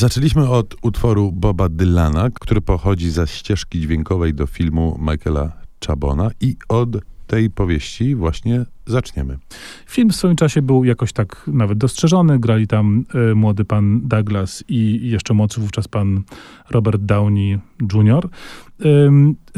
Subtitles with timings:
[0.00, 5.52] Zaczęliśmy od utworu Boba Dylana, który pochodzi ze ścieżki dźwiękowej do filmu Michaela
[5.86, 6.88] Chabona i od
[7.30, 9.38] tej powieści właśnie zaczniemy.
[9.86, 12.38] Film w swoim czasie był jakoś tak nawet dostrzeżony.
[12.38, 16.22] Grali tam y, młody pan Douglas i jeszcze młodszy wówczas pan
[16.70, 17.58] Robert Downey
[17.94, 18.28] Jr.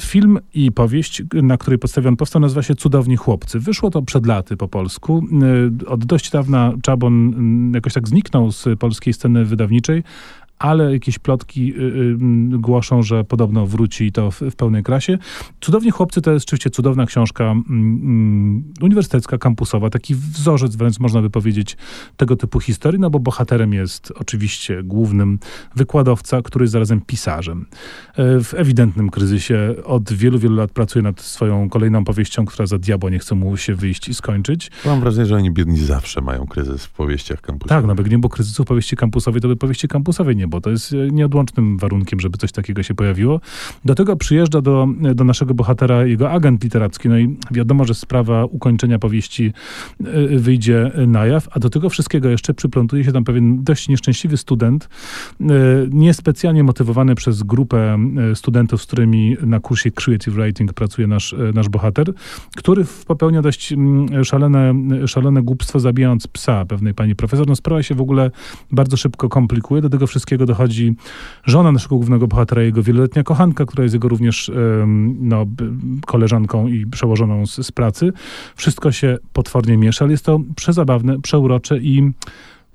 [0.00, 3.58] Film i powieść, na której podstawie on powstał, nazywa się Cudowni Chłopcy.
[3.60, 5.24] Wyszło to przed laty po polsku.
[5.82, 7.34] Y, od dość dawna Czabon
[7.70, 10.02] y, jakoś tak zniknął z polskiej sceny wydawniczej,
[10.62, 12.16] ale jakieś plotki y, y,
[12.58, 15.18] głoszą, że podobno wróci to w, w, pełnej krasie.
[15.60, 21.30] Cudowni Chłopcy to jest oczywiście cudowna książka mm, uniwersytecka, kampusowa, taki wzorzec wręcz można by
[21.30, 21.76] powiedzieć
[22.16, 25.38] tego typu historii, no bo bohaterem jest oczywiście głównym
[25.76, 27.66] wykładowca, który jest zarazem pisarzem.
[28.16, 32.78] E, w ewidentnym kryzysie od wielu, wielu lat pracuje nad swoją kolejną powieścią, która za
[32.78, 34.70] diabła nie chce mu się wyjść i skończyć.
[34.86, 37.82] Mam wrażenie, że oni biedni zawsze mają kryzys w powieściach kampusowych.
[37.82, 40.60] Tak, no by nie było kryzysu w powieści kampusowej, to by powieści kampusowej nie bo
[40.60, 43.40] to jest e, nieodłącznym warunkiem, żeby coś takiego się pojawiło.
[43.84, 48.44] Do tego przyjeżdża do, do naszego bohatera jego agent literacki, no i wiadomo, że sprawa
[48.44, 49.52] ukończenia powieści
[50.00, 54.36] e, wyjdzie na jaw, a do tego wszystkiego jeszcze przyplątuje się tam pewien dość nieszczęśliwy
[54.36, 54.88] student,
[55.40, 55.44] e,
[55.90, 57.98] niespecjalnie motywowany przez grupę
[58.34, 62.12] studentów, z którymi na kursie Creative Writing pracuje nasz, nasz bohater,
[62.56, 64.74] który popełnia dość mm, szalone,
[65.06, 67.46] szalone głupstwo, zabijając psa pewnej pani profesor.
[67.46, 68.30] No sprawa się w ogóle
[68.70, 69.82] bardzo szybko komplikuje.
[69.82, 70.94] Do tego wszystkiego tego dochodzi
[71.44, 74.50] żona naszego głównego bohatera, jego wieloletnia kochanka, która jest jego również
[75.20, 75.46] no,
[76.06, 78.12] koleżanką i przełożoną z, z pracy.
[78.56, 82.10] Wszystko się potwornie miesza, ale jest to przezabawne, przeurocze i,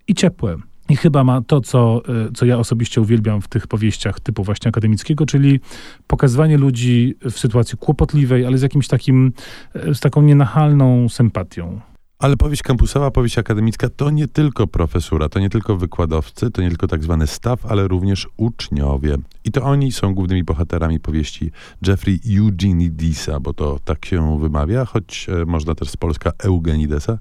[0.07, 0.57] i ciepłe.
[0.89, 4.69] I chyba ma to, co, e, co ja osobiście uwielbiam w tych powieściach typu właśnie
[4.69, 5.59] akademickiego, czyli
[6.07, 9.33] pokazywanie ludzi w sytuacji kłopotliwej, ale z jakimś takim,
[9.73, 11.79] e, z taką nienachalną sympatią.
[12.19, 16.69] Ale powieść kampusowa, powieść akademicka to nie tylko profesura, to nie tylko wykładowcy, to nie
[16.69, 19.17] tylko tak zwany staff, ale również uczniowie.
[19.43, 21.51] I to oni są głównymi bohaterami powieści
[21.87, 27.17] Jeffrey Eugenidisa, bo to tak się wymawia, choć e, można też z polska Eugenidesa.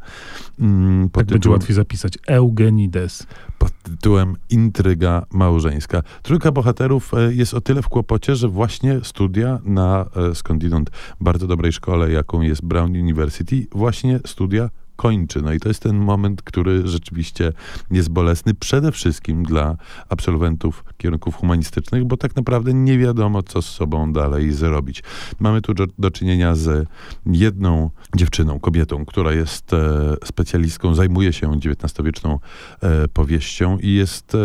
[0.60, 2.18] Mm, tak tytułem, będzie łatwiej zapisać.
[2.26, 3.26] Eugenides.
[3.58, 6.02] Pod tytułem Intryga małżeńska.
[6.22, 11.46] Trójka bohaterów e, jest o tyle w kłopocie, że właśnie studia na e, skądinąd bardzo
[11.46, 15.42] dobrej szkole, jaką jest Brown University, właśnie studia kończy.
[15.42, 17.52] No i to jest ten moment, który rzeczywiście
[17.90, 19.76] jest bolesny przede wszystkim dla
[20.08, 25.02] absolwentów kierunków humanistycznych, bo tak naprawdę nie wiadomo, co z sobą dalej zrobić.
[25.40, 26.88] Mamy tu do, czynienia z
[27.26, 32.38] jedną dziewczyną, kobietą, która jest e, specjalistką, zajmuje się XIX-wieczną
[32.80, 34.38] e, powieścią i jest, e,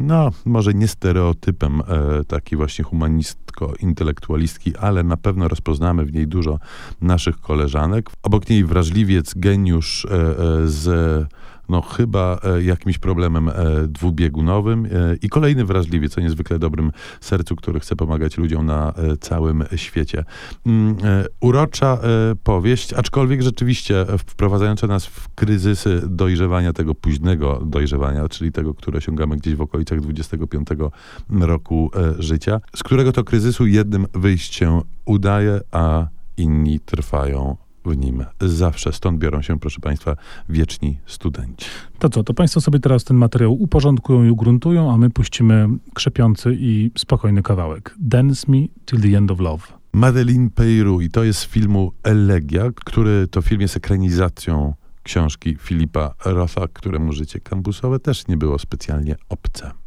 [0.00, 1.82] no, może nie stereotypem
[2.28, 6.58] taki właśnie humanistko-intelektualistki, ale na pewno rozpoznamy w niej dużo
[7.00, 8.10] naszych koleżanek.
[8.22, 11.28] Obok niej wrażliwiec, geniusz, już e, e, z
[11.68, 13.50] no chyba e, jakimś problemem
[13.88, 14.88] dwubiegunowym
[15.22, 20.24] i kolejny wrażliwy, co niezwykle dobrym sercu, który chce pomagać ludziom na całym świecie.
[20.66, 20.96] Mm,
[21.40, 21.98] urocza
[22.42, 29.36] powieść, aczkolwiek rzeczywiście wprowadzająca nas w kryzysy dojrzewania tego późnego dojrzewania, czyli tego, które osiągamy
[29.36, 30.68] gdzieś w okolicach 25
[31.40, 36.06] roku życia, z którego to kryzysu jednym wyjść się udaje, a
[36.36, 38.92] inni trwają w nim zawsze.
[38.92, 40.16] Stąd biorą się, proszę Państwa,
[40.48, 41.66] wieczni studenci.
[41.98, 46.56] To co, to Państwo sobie teraz ten materiał uporządkują i ugruntują, a my puścimy krzepiący
[46.58, 47.94] i spokojny kawałek.
[47.98, 49.66] Dance Me Till the End of Love.
[49.92, 56.14] Madeline Peyru i to jest z filmu Elegia, który to film jest ekranizacją książki Filipa
[56.24, 59.83] Rotha, któremu życie kampusowe też nie było specjalnie obce.